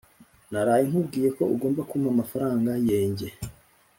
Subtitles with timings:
[0.51, 3.27] Naraye nkubwiye ko ugomba kuma amafaranga yenjye.